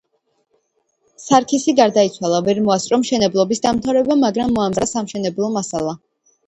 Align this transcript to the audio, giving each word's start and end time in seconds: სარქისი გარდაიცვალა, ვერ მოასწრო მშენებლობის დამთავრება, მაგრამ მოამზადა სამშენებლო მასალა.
სარქისი 1.25 1.75
გარდაიცვალა, 1.81 2.41
ვერ 2.49 2.63
მოასწრო 2.69 3.01
მშენებლობის 3.05 3.65
დამთავრება, 3.69 4.21
მაგრამ 4.27 4.59
მოამზადა 4.59 4.93
სამშენებლო 4.97 5.57
მასალა. 5.61 6.01